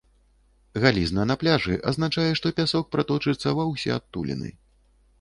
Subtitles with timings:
[0.83, 4.49] Галізна на пляжы азначае, што пясок праточыцца ва ўсе адтуліны.